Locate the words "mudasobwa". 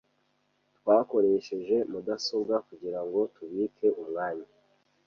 1.91-2.55